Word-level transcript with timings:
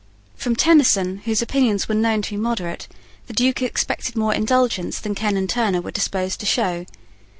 From 0.35 0.55
Tenison, 0.55 1.17
whose 1.25 1.43
opinions 1.43 1.87
were 1.87 1.93
known 1.93 2.23
to 2.23 2.31
be 2.31 2.35
moderate, 2.37 2.87
the 3.27 3.33
Duke 3.33 3.61
expected 3.61 4.15
more 4.15 4.33
indulgence 4.33 4.97
than 4.99 5.13
Ken 5.13 5.37
and 5.37 5.47
Turner 5.47 5.79
were 5.79 5.91
disposed 5.91 6.39
to 6.39 6.47
show. 6.47 6.87